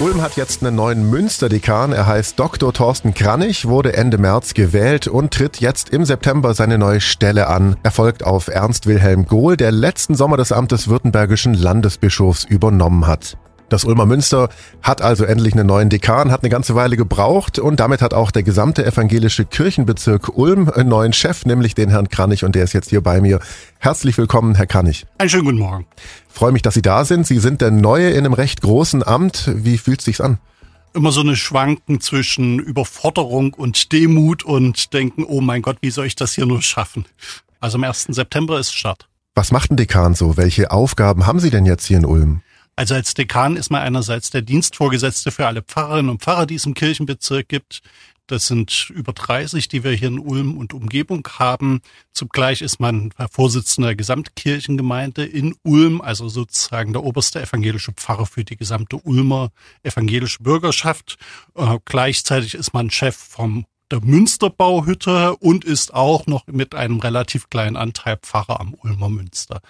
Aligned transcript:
Ulm 0.00 0.22
hat 0.22 0.36
jetzt 0.36 0.64
einen 0.64 0.76
neuen 0.76 1.10
Münsterdekan. 1.10 1.92
Er 1.92 2.06
heißt 2.06 2.40
Dr. 2.40 2.72
Thorsten 2.72 3.12
Kranich, 3.12 3.68
wurde 3.68 3.92
Ende 3.92 4.16
März 4.16 4.54
gewählt 4.54 5.06
und 5.08 5.30
tritt 5.34 5.60
jetzt 5.60 5.90
im 5.90 6.06
September 6.06 6.54
seine 6.54 6.78
neue 6.78 7.02
Stelle 7.02 7.48
an. 7.48 7.76
Er 7.82 7.90
folgt 7.90 8.24
auf 8.24 8.48
Ernst 8.48 8.86
Wilhelm 8.86 9.26
Gohl, 9.26 9.58
der 9.58 9.72
letzten 9.72 10.14
Sommer 10.14 10.38
das 10.38 10.52
Amt 10.52 10.72
des 10.72 10.88
württembergischen 10.88 11.52
Landesbischofs 11.52 12.44
übernommen 12.44 13.06
hat. 13.06 13.36
Das 13.70 13.84
Ulmer 13.84 14.04
Münster 14.04 14.48
hat 14.82 15.00
also 15.00 15.24
endlich 15.24 15.54
einen 15.54 15.68
neuen 15.68 15.90
Dekan, 15.90 16.32
hat 16.32 16.42
eine 16.42 16.50
ganze 16.50 16.74
Weile 16.74 16.96
gebraucht 16.96 17.60
und 17.60 17.78
damit 17.78 18.02
hat 18.02 18.12
auch 18.14 18.32
der 18.32 18.42
gesamte 18.42 18.84
evangelische 18.84 19.44
Kirchenbezirk 19.44 20.36
Ulm 20.36 20.68
einen 20.68 20.88
neuen 20.88 21.12
Chef, 21.12 21.46
nämlich 21.46 21.76
den 21.76 21.88
Herrn 21.88 22.08
Kranich 22.08 22.44
und 22.44 22.56
der 22.56 22.64
ist 22.64 22.72
jetzt 22.72 22.90
hier 22.90 23.00
bei 23.00 23.20
mir. 23.20 23.38
Herzlich 23.78 24.18
willkommen, 24.18 24.56
Herr 24.56 24.66
Kranich. 24.66 25.06
Einen 25.18 25.30
schönen 25.30 25.44
guten 25.44 25.60
Morgen. 25.60 25.86
Freue 26.28 26.50
mich, 26.50 26.62
dass 26.62 26.74
Sie 26.74 26.82
da 26.82 27.04
sind. 27.04 27.28
Sie 27.28 27.38
sind 27.38 27.60
der 27.60 27.70
Neue 27.70 28.10
in 28.10 28.18
einem 28.18 28.32
recht 28.32 28.60
großen 28.60 29.04
Amt. 29.04 29.48
Wie 29.54 29.78
fühlt 29.78 30.00
es 30.00 30.04
sich 30.04 30.20
an? 30.20 30.38
Immer 30.92 31.12
so 31.12 31.20
eine 31.20 31.36
Schwanken 31.36 32.00
zwischen 32.00 32.58
Überforderung 32.58 33.54
und 33.54 33.92
Demut 33.92 34.42
und 34.42 34.92
denken, 34.92 35.22
oh 35.22 35.40
mein 35.40 35.62
Gott, 35.62 35.76
wie 35.80 35.90
soll 35.90 36.06
ich 36.06 36.16
das 36.16 36.32
hier 36.32 36.46
nur 36.46 36.60
schaffen? 36.60 37.04
Also 37.60 37.78
am 37.78 37.84
1. 37.84 38.08
September 38.08 38.58
ist 38.58 38.74
Start. 38.74 39.06
Was 39.36 39.52
macht 39.52 39.70
ein 39.70 39.76
Dekan 39.76 40.16
so? 40.16 40.36
Welche 40.36 40.72
Aufgaben 40.72 41.28
haben 41.28 41.38
Sie 41.38 41.50
denn 41.50 41.66
jetzt 41.66 41.86
hier 41.86 41.98
in 41.98 42.04
Ulm? 42.04 42.42
Also 42.80 42.94
als 42.94 43.12
Dekan 43.12 43.56
ist 43.56 43.68
man 43.68 43.82
einerseits 43.82 44.30
der 44.30 44.40
Dienstvorgesetzte 44.40 45.30
für 45.30 45.46
alle 45.46 45.60
Pfarrerinnen 45.60 46.08
und 46.08 46.22
Pfarrer, 46.22 46.46
die 46.46 46.54
es 46.54 46.64
im 46.64 46.72
Kirchenbezirk 46.72 47.46
gibt. 47.46 47.82
Das 48.26 48.46
sind 48.46 48.88
über 48.88 49.12
30, 49.12 49.68
die 49.68 49.84
wir 49.84 49.90
hier 49.90 50.08
in 50.08 50.18
Ulm 50.18 50.56
und 50.56 50.72
Umgebung 50.72 51.28
haben. 51.38 51.82
Zugleich 52.14 52.62
ist 52.62 52.80
man 52.80 53.12
Vorsitzender 53.30 53.88
der 53.88 53.96
Gesamtkirchengemeinde 53.96 55.26
in 55.26 55.56
Ulm, 55.62 56.00
also 56.00 56.30
sozusagen 56.30 56.94
der 56.94 57.04
oberste 57.04 57.42
evangelische 57.42 57.92
Pfarrer 57.92 58.24
für 58.24 58.44
die 58.44 58.56
gesamte 58.56 58.96
Ulmer 58.96 59.50
evangelische 59.82 60.42
Bürgerschaft. 60.42 61.18
Äh, 61.56 61.80
gleichzeitig 61.84 62.54
ist 62.54 62.72
man 62.72 62.88
Chef 62.88 63.14
vom 63.14 63.66
der 63.90 64.00
Münsterbauhütte 64.00 65.36
und 65.36 65.66
ist 65.66 65.92
auch 65.92 66.26
noch 66.26 66.46
mit 66.46 66.74
einem 66.74 66.98
relativ 67.00 67.50
kleinen 67.50 67.76
Anteil 67.76 68.16
Pfarrer 68.16 68.58
am 68.58 68.72
Ulmer 68.72 69.10
Münster. 69.10 69.60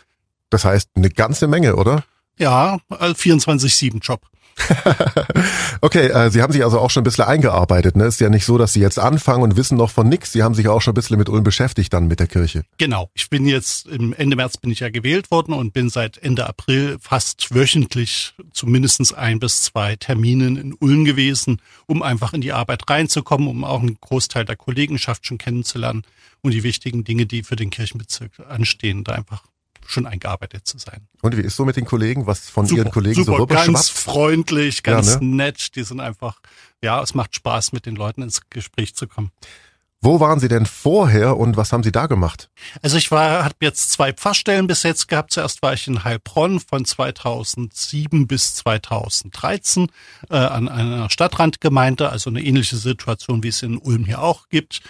Das 0.50 0.64
heißt 0.64 0.90
eine 0.94 1.10
ganze 1.10 1.48
Menge, 1.48 1.74
oder? 1.74 2.04
Ja, 2.40 2.78
24-7-Job. 2.90 4.22
okay, 5.80 6.06
äh, 6.08 6.30
Sie 6.30 6.42
haben 6.42 6.52
sich 6.52 6.64
also 6.64 6.80
auch 6.80 6.90
schon 6.90 7.02
ein 7.02 7.04
bisschen 7.04 7.24
eingearbeitet. 7.24 7.96
Ne? 7.96 8.04
Ist 8.04 8.20
ja 8.20 8.30
nicht 8.30 8.44
so, 8.44 8.56
dass 8.56 8.72
Sie 8.72 8.80
jetzt 8.80 8.98
anfangen 8.98 9.42
und 9.42 9.56
wissen 9.56 9.76
noch 9.76 9.90
von 9.90 10.08
nichts. 10.08 10.32
Sie 10.32 10.42
haben 10.42 10.54
sich 10.54 10.68
auch 10.68 10.80
schon 10.80 10.92
ein 10.92 10.94
bisschen 10.94 11.18
mit 11.18 11.28
Ulm 11.28 11.44
beschäftigt 11.44 11.92
dann 11.92 12.08
mit 12.08 12.18
der 12.18 12.26
Kirche. 12.26 12.64
Genau. 12.78 13.10
Ich 13.14 13.28
bin 13.28 13.46
jetzt, 13.46 13.86
im 13.88 14.14
Ende 14.14 14.36
März 14.36 14.56
bin 14.56 14.70
ich 14.70 14.80
ja 14.80 14.88
gewählt 14.88 15.30
worden 15.30 15.52
und 15.52 15.72
bin 15.72 15.90
seit 15.90 16.18
Ende 16.18 16.46
April 16.46 16.96
fast 17.00 17.54
wöchentlich 17.54 18.34
zu 18.52 18.66
mindestens 18.66 19.12
ein 19.12 19.38
bis 19.38 19.62
zwei 19.62 19.96
Terminen 19.96 20.56
in 20.56 20.74
Ulm 20.74 21.04
gewesen, 21.04 21.60
um 21.86 22.02
einfach 22.02 22.32
in 22.32 22.40
die 22.40 22.52
Arbeit 22.52 22.88
reinzukommen, 22.88 23.48
um 23.48 23.64
auch 23.64 23.80
einen 23.80 23.98
Großteil 24.00 24.46
der 24.46 24.56
Kollegenschaft 24.56 25.26
schon 25.26 25.38
kennenzulernen 25.38 26.02
und 26.42 26.52
die 26.52 26.62
wichtigen 26.62 27.04
Dinge, 27.04 27.26
die 27.26 27.42
für 27.42 27.56
den 27.56 27.70
Kirchenbezirk 27.70 28.32
anstehen, 28.48 29.04
da 29.04 29.12
einfach 29.12 29.42
schon 29.90 30.06
eingearbeitet 30.06 30.66
zu 30.66 30.78
sein. 30.78 31.08
Und 31.22 31.36
wie 31.36 31.42
ist 31.42 31.56
so 31.56 31.64
mit 31.64 31.76
den 31.76 31.84
Kollegen, 31.84 32.26
was 32.26 32.48
von 32.48 32.66
super, 32.66 32.82
Ihren 32.82 32.90
Kollegen 32.90 33.14
super, 33.24 33.36
so 33.36 33.42
rüber 33.42 33.54
Ganz 33.54 33.88
freundlich, 33.88 34.82
ganz 34.82 35.14
ja, 35.14 35.20
ne? 35.20 35.36
nett. 35.36 35.74
Die 35.76 35.82
sind 35.82 36.00
einfach, 36.00 36.40
ja, 36.82 37.02
es 37.02 37.14
macht 37.14 37.34
Spaß, 37.34 37.72
mit 37.72 37.86
den 37.86 37.96
Leuten 37.96 38.22
ins 38.22 38.48
Gespräch 38.50 38.94
zu 38.94 39.06
kommen. 39.06 39.30
Wo 40.02 40.18
waren 40.18 40.40
Sie 40.40 40.48
denn 40.48 40.64
vorher 40.64 41.36
und 41.36 41.58
was 41.58 41.72
haben 41.72 41.82
Sie 41.82 41.92
da 41.92 42.06
gemacht? 42.06 42.48
Also 42.80 42.96
ich 42.96 43.10
war, 43.10 43.44
habe 43.44 43.54
jetzt 43.60 43.90
zwei 43.90 44.14
Pfarrstellen 44.14 44.66
bis 44.66 44.82
jetzt 44.82 45.08
gehabt. 45.08 45.30
Zuerst 45.30 45.60
war 45.60 45.74
ich 45.74 45.86
in 45.88 46.04
Heilbronn 46.04 46.58
von 46.58 46.86
2007 46.86 48.26
bis 48.26 48.54
2013 48.54 49.88
äh, 50.30 50.36
an 50.36 50.70
einer 50.70 51.10
Stadtrandgemeinde, 51.10 52.08
also 52.08 52.30
eine 52.30 52.40
ähnliche 52.40 52.76
Situation, 52.76 53.42
wie 53.42 53.48
es 53.48 53.62
in 53.62 53.76
Ulm 53.76 54.06
hier 54.06 54.22
auch 54.22 54.48
gibt 54.48 54.80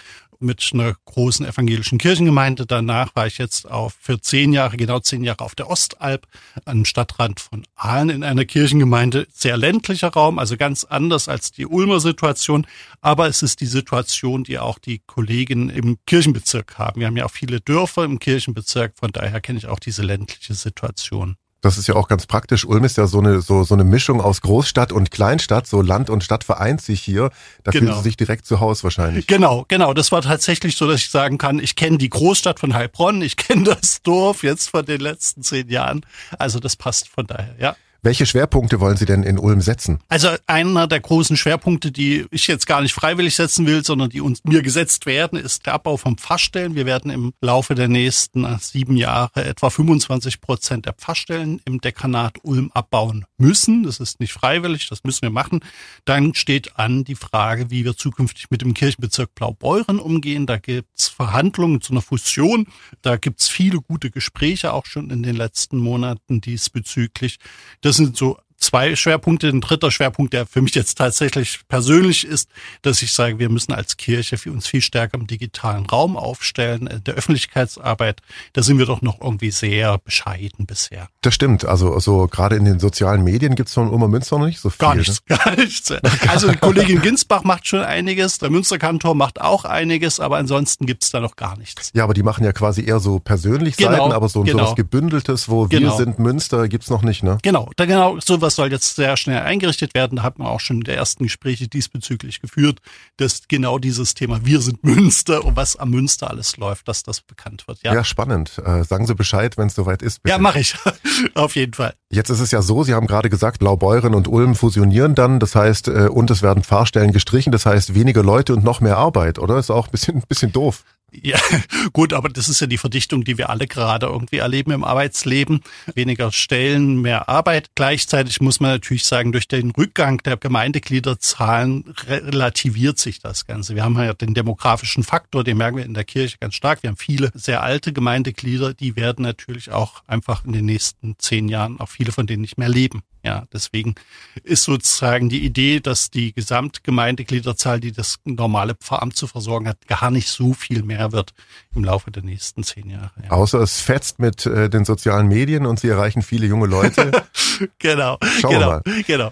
mit 0.41 0.69
einer 0.73 0.95
großen 1.05 1.45
evangelischen 1.45 1.97
Kirchengemeinde. 1.97 2.65
Danach 2.65 3.15
war 3.15 3.27
ich 3.27 3.37
jetzt 3.37 3.69
auf 3.69 3.95
für 3.99 4.19
zehn 4.19 4.53
Jahre, 4.53 4.77
genau 4.77 4.99
zehn 4.99 5.23
Jahre 5.23 5.43
auf 5.43 5.55
der 5.55 5.69
Ostalb, 5.69 6.27
am 6.65 6.85
Stadtrand 6.85 7.39
von 7.39 7.65
Aalen 7.75 8.09
in 8.09 8.23
einer 8.23 8.45
Kirchengemeinde. 8.45 9.27
Sehr 9.33 9.57
ländlicher 9.57 10.09
Raum, 10.09 10.39
also 10.39 10.57
ganz 10.57 10.83
anders 10.83 11.27
als 11.27 11.51
die 11.51 11.65
Ulmer 11.65 11.99
Situation. 11.99 12.67
Aber 13.01 13.27
es 13.27 13.41
ist 13.41 13.61
die 13.61 13.65
Situation, 13.65 14.43
die 14.43 14.59
auch 14.59 14.79
die 14.79 14.99
Kollegen 15.05 15.69
im 15.69 15.97
Kirchenbezirk 16.05 16.77
haben. 16.77 16.99
Wir 16.99 17.07
haben 17.07 17.17
ja 17.17 17.25
auch 17.25 17.31
viele 17.31 17.61
Dörfer 17.61 18.03
im 18.03 18.19
Kirchenbezirk, 18.19 18.93
von 18.97 19.11
daher 19.11 19.41
kenne 19.41 19.59
ich 19.59 19.67
auch 19.67 19.79
diese 19.79 20.03
ländliche 20.03 20.53
Situation. 20.53 21.37
Das 21.61 21.77
ist 21.77 21.87
ja 21.87 21.95
auch 21.95 22.07
ganz 22.07 22.25
praktisch. 22.25 22.65
Ulm 22.65 22.83
ist 22.83 22.97
ja 22.97 23.05
so 23.05 23.19
eine, 23.19 23.41
so, 23.41 23.63
so 23.63 23.75
eine 23.75 23.83
Mischung 23.83 24.19
aus 24.19 24.41
Großstadt 24.41 24.91
und 24.91 25.11
Kleinstadt. 25.11 25.67
So 25.67 25.83
Land 25.83 26.09
und 26.09 26.23
Stadt 26.23 26.43
vereint 26.43 26.81
sich 26.81 27.01
hier. 27.01 27.29
Da 27.63 27.69
genau. 27.69 27.85
fühlen 27.85 27.97
Sie 27.97 28.09
sich 28.09 28.17
direkt 28.17 28.47
zu 28.47 28.59
Hause 28.59 28.83
wahrscheinlich. 28.83 29.27
Genau, 29.27 29.65
genau. 29.67 29.93
Das 29.93 30.11
war 30.11 30.23
tatsächlich 30.23 30.75
so, 30.75 30.87
dass 30.87 31.01
ich 31.01 31.11
sagen 31.11 31.37
kann, 31.37 31.59
ich 31.59 31.75
kenne 31.75 31.99
die 31.99 32.09
Großstadt 32.09 32.59
von 32.59 32.73
Heilbronn, 32.73 33.21
ich 33.21 33.37
kenne 33.37 33.63
das 33.63 34.01
Dorf 34.01 34.41
jetzt 34.43 34.69
von 34.69 34.85
den 34.85 35.01
letzten 35.01 35.43
zehn 35.43 35.69
Jahren. 35.69 36.01
Also 36.39 36.59
das 36.59 36.75
passt 36.75 37.07
von 37.07 37.27
daher, 37.27 37.55
ja. 37.59 37.75
Welche 38.03 38.25
Schwerpunkte 38.25 38.79
wollen 38.79 38.97
Sie 38.97 39.05
denn 39.05 39.21
in 39.21 39.37
Ulm 39.37 39.61
setzen? 39.61 39.99
Also 40.07 40.29
einer 40.47 40.87
der 40.87 40.99
großen 40.99 41.37
Schwerpunkte, 41.37 41.91
die 41.91 42.25
ich 42.31 42.47
jetzt 42.47 42.65
gar 42.65 42.81
nicht 42.81 42.93
freiwillig 42.93 43.35
setzen 43.35 43.67
will, 43.67 43.85
sondern 43.85 44.09
die 44.09 44.21
uns 44.21 44.43
mir 44.43 44.63
gesetzt 44.63 45.05
werden, 45.05 45.37
ist 45.37 45.67
der 45.67 45.75
Abbau 45.75 45.97
von 45.97 46.17
Pfarrstellen. 46.17 46.73
Wir 46.73 46.87
werden 46.87 47.11
im 47.11 47.31
Laufe 47.41 47.75
der 47.75 47.87
nächsten 47.87 48.47
sieben 48.57 48.97
Jahre 48.97 49.45
etwa 49.45 49.69
25 49.69 50.41
Prozent 50.41 50.87
der 50.87 50.93
Pfarrstellen 50.93 51.61
im 51.65 51.79
Dekanat 51.79 52.39
Ulm 52.41 52.71
abbauen 52.73 53.25
müssen. 53.37 53.83
Das 53.83 53.99
ist 53.99 54.19
nicht 54.19 54.33
freiwillig, 54.33 54.89
das 54.89 55.03
müssen 55.03 55.21
wir 55.21 55.29
machen. 55.29 55.59
Dann 56.03 56.33
steht 56.33 56.79
an 56.79 57.03
die 57.03 57.13
Frage, 57.13 57.69
wie 57.69 57.85
wir 57.85 57.95
zukünftig 57.95 58.47
mit 58.49 58.63
dem 58.63 58.73
Kirchenbezirk 58.73 59.35
Blaubeuren 59.35 59.99
umgehen. 59.99 60.47
Da 60.47 60.57
gibt's 60.57 61.07
Verhandlungen 61.07 61.81
zu 61.81 61.93
einer 61.93 62.01
Fusion. 62.01 62.65
Da 63.03 63.17
gibt's 63.17 63.47
viele 63.47 63.79
gute 63.79 64.09
Gespräche 64.09 64.73
auch 64.73 64.87
schon 64.87 65.11
in 65.11 65.21
den 65.21 65.35
letzten 65.35 65.77
Monaten 65.77 66.41
diesbezüglich. 66.41 67.37
Das 67.81 67.90
das 67.91 67.97
sind 67.97 68.15
so 68.15 68.37
zwei 68.61 68.95
Schwerpunkte. 68.95 69.49
Ein 69.49 69.61
dritter 69.61 69.91
Schwerpunkt, 69.91 70.33
der 70.33 70.45
für 70.45 70.61
mich 70.61 70.75
jetzt 70.75 70.97
tatsächlich 70.97 71.59
persönlich 71.67 72.25
ist, 72.25 72.49
dass 72.81 73.01
ich 73.01 73.11
sage, 73.11 73.39
wir 73.39 73.49
müssen 73.49 73.73
als 73.73 73.97
Kirche 73.97 74.37
für 74.37 74.51
uns 74.51 74.67
viel 74.67 74.81
stärker 74.81 75.17
im 75.17 75.27
digitalen 75.27 75.85
Raum 75.85 76.15
aufstellen, 76.15 76.87
äh, 76.87 77.01
der 77.01 77.15
Öffentlichkeitsarbeit. 77.15 78.21
Da 78.53 78.63
sind 78.63 78.77
wir 78.77 78.85
doch 78.85 79.01
noch 79.01 79.19
irgendwie 79.19 79.51
sehr 79.51 79.97
bescheiden 79.97 80.65
bisher. 80.65 81.09
Das 81.21 81.33
stimmt. 81.33 81.65
Also, 81.65 81.93
also 81.93 82.27
gerade 82.27 82.55
in 82.55 82.65
den 82.65 82.79
sozialen 82.79 83.23
Medien 83.23 83.55
gibt 83.55 83.69
es 83.69 83.75
von 83.75 83.91
Oma 83.91 84.07
Münster 84.07 84.37
noch 84.37 84.45
nicht 84.45 84.59
so 84.59 84.69
viel. 84.69 84.77
Gar 84.79 84.95
nichts, 84.95 85.21
ne? 85.27 85.37
gar 85.37 85.55
nichts. 85.55 85.93
Also 86.27 86.49
die 86.51 86.57
Kollegin 86.57 87.01
Ginsbach 87.01 87.43
macht 87.43 87.67
schon 87.67 87.81
einiges, 87.81 88.37
der 88.37 88.49
Münsterkantor 88.49 89.15
macht 89.15 89.41
auch 89.41 89.65
einiges, 89.65 90.19
aber 90.19 90.37
ansonsten 90.37 90.85
gibt 90.85 91.03
es 91.03 91.09
da 91.09 91.19
noch 91.19 91.35
gar 91.35 91.57
nichts. 91.57 91.91
Ja, 91.93 92.03
aber 92.03 92.13
die 92.13 92.23
machen 92.23 92.43
ja 92.43 92.53
quasi 92.53 92.85
eher 92.85 92.99
so 92.99 93.19
persönlich 93.19 93.75
genau, 93.75 93.91
Seiten, 93.91 94.11
aber 94.13 94.29
so, 94.29 94.43
genau. 94.43 94.59
so 94.59 94.69
was 94.69 94.75
Gebündeltes, 94.75 95.49
wo 95.49 95.67
genau. 95.67 95.91
wir 95.91 95.97
sind 95.97 96.19
Münster, 96.19 96.67
gibt's 96.67 96.89
noch 96.89 97.01
nicht, 97.01 97.23
ne? 97.23 97.37
Genau, 97.41 97.69
da 97.75 97.85
genau 97.85 98.19
sowas 98.19 98.50
das 98.51 98.57
soll 98.57 98.71
jetzt 98.71 98.97
sehr 98.97 99.15
schnell 99.15 99.39
eingerichtet 99.43 99.93
werden. 99.93 100.17
Da 100.17 100.23
hat 100.23 100.37
man 100.37 100.47
auch 100.47 100.59
schon 100.59 100.81
die 100.81 100.91
ersten 100.91 101.23
Gespräche 101.23 101.69
diesbezüglich 101.69 102.41
geführt, 102.41 102.79
dass 103.15 103.47
genau 103.47 103.79
dieses 103.79 104.13
Thema 104.13 104.45
Wir 104.45 104.59
sind 104.59 104.83
Münster 104.83 105.45
und 105.45 105.55
was 105.55 105.77
am 105.77 105.91
Münster 105.91 106.29
alles 106.29 106.57
läuft, 106.57 106.89
dass 106.89 107.03
das 107.03 107.21
bekannt 107.21 107.65
wird. 107.69 107.79
Ja, 107.83 107.93
ja 107.93 108.03
spannend. 108.03 108.61
Äh, 108.65 108.83
sagen 108.83 109.07
Sie 109.07 109.15
Bescheid, 109.15 109.57
wenn 109.57 109.67
es 109.67 109.75
soweit 109.75 110.01
ist. 110.01 110.21
Bitte. 110.21 110.35
Ja, 110.35 110.37
mache 110.37 110.59
ich. 110.59 110.75
Auf 111.33 111.55
jeden 111.55 111.73
Fall. 111.73 111.93
Jetzt 112.09 112.29
ist 112.29 112.41
es 112.41 112.51
ja 112.51 112.61
so, 112.61 112.83
Sie 112.83 112.93
haben 112.93 113.07
gerade 113.07 113.29
gesagt, 113.29 113.59
Blaubeuren 113.59 114.13
und 114.15 114.27
Ulm 114.27 114.55
fusionieren 114.55 115.15
dann. 115.15 115.39
Das 115.39 115.55
heißt, 115.55 115.87
äh, 115.87 116.09
und 116.11 116.29
es 116.29 116.41
werden 116.41 116.63
Fahrstellen 116.63 117.13
gestrichen. 117.13 117.53
Das 117.53 117.65
heißt, 117.65 117.95
weniger 117.95 118.23
Leute 118.23 118.53
und 118.53 118.65
noch 118.65 118.81
mehr 118.81 118.97
Arbeit, 118.97 119.39
oder? 119.39 119.59
Ist 119.59 119.71
auch 119.71 119.87
ein 119.87 119.91
bisschen, 119.91 120.17
ein 120.17 120.23
bisschen 120.27 120.51
doof. 120.51 120.83
Ja, 121.11 121.37
gut, 121.93 122.13
aber 122.13 122.29
das 122.29 122.47
ist 122.47 122.61
ja 122.61 122.67
die 122.67 122.77
Verdichtung, 122.77 123.25
die 123.25 123.37
wir 123.37 123.49
alle 123.49 123.67
gerade 123.67 124.05
irgendwie 124.05 124.37
erleben 124.37 124.71
im 124.71 124.83
Arbeitsleben. 124.85 125.61
Weniger 125.93 126.31
Stellen, 126.31 127.01
mehr 127.01 127.27
Arbeit. 127.27 127.71
Gleichzeitig 127.75 128.39
muss 128.39 128.61
man 128.61 128.71
natürlich 128.71 129.03
sagen, 129.03 129.33
durch 129.33 129.47
den 129.47 129.71
Rückgang 129.71 130.19
der 130.19 130.37
Gemeindegliederzahlen 130.37 131.93
relativiert 132.07 132.97
sich 132.97 133.19
das 133.19 133.45
Ganze. 133.45 133.75
Wir 133.75 133.83
haben 133.83 133.97
ja 133.97 134.13
den 134.13 134.33
demografischen 134.33 135.03
Faktor, 135.03 135.43
den 135.43 135.57
merken 135.57 135.77
wir 135.77 135.85
in 135.85 135.93
der 135.93 136.05
Kirche 136.05 136.37
ganz 136.39 136.55
stark. 136.55 136.81
Wir 136.83 136.89
haben 136.89 136.97
viele 136.97 137.31
sehr 137.33 137.61
alte 137.61 137.91
Gemeindeglieder, 137.91 138.73
die 138.73 138.95
werden 138.95 139.23
natürlich 139.23 139.71
auch 139.71 140.03
einfach 140.07 140.45
in 140.45 140.53
den 140.53 140.65
nächsten 140.65 141.15
zehn 141.19 141.49
Jahren, 141.49 141.79
auch 141.81 141.89
viele 141.89 142.13
von 142.13 142.25
denen 142.25 142.41
nicht 142.41 142.57
mehr 142.57 142.69
leben. 142.69 143.01
Ja, 143.23 143.45
deswegen 143.53 143.95
ist 144.43 144.63
sozusagen 144.63 145.29
die 145.29 145.45
Idee, 145.45 145.79
dass 145.79 146.09
die 146.09 146.33
Gesamtgemeindegliederzahl, 146.33 147.79
die 147.79 147.91
das 147.91 148.17
normale 148.25 148.73
Pfarramt 148.73 149.15
zu 149.15 149.27
versorgen 149.27 149.67
hat, 149.67 149.87
gar 149.87 150.09
nicht 150.09 150.27
so 150.27 150.53
viel 150.53 150.81
mehr 150.81 151.11
wird 151.11 151.33
im 151.75 151.83
Laufe 151.83 152.09
der 152.09 152.23
nächsten 152.23 152.63
zehn 152.63 152.89
Jahre. 152.89 153.11
Ja. 153.23 153.31
Außer 153.31 153.59
es 153.59 153.79
fetzt 153.79 154.19
mit 154.19 154.45
äh, 154.47 154.69
den 154.69 154.85
sozialen 154.85 155.27
Medien 155.27 155.67
und 155.67 155.79
sie 155.79 155.89
erreichen 155.89 156.23
viele 156.23 156.47
junge 156.47 156.65
Leute. 156.65 157.11
genau. 157.79 158.17
Schauen 158.39 158.53
genau, 158.53 158.69
mal. 158.69 158.81
Genau. 159.05 159.31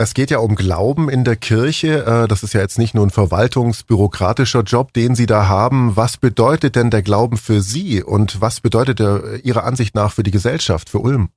Es 0.00 0.14
geht 0.14 0.30
ja 0.30 0.38
um 0.38 0.54
Glauben 0.54 1.08
in 1.08 1.24
der 1.24 1.34
Kirche. 1.34 2.04
Äh, 2.06 2.28
das 2.28 2.44
ist 2.44 2.54
ja 2.54 2.60
jetzt 2.60 2.78
nicht 2.78 2.94
nur 2.94 3.04
ein 3.04 3.10
verwaltungsbürokratischer 3.10 4.62
Job, 4.62 4.92
den 4.92 5.16
Sie 5.16 5.26
da 5.26 5.48
haben. 5.48 5.96
Was 5.96 6.16
bedeutet 6.16 6.76
denn 6.76 6.90
der 6.90 7.02
Glauben 7.02 7.36
für 7.36 7.60
Sie 7.60 8.02
und 8.02 8.40
was 8.40 8.60
bedeutet 8.60 9.00
er 9.00 9.44
Ihrer 9.44 9.64
Ansicht 9.64 9.96
nach 9.96 10.12
für 10.12 10.22
die 10.22 10.30
Gesellschaft, 10.30 10.88
für 10.88 11.00
Ulm? 11.00 11.30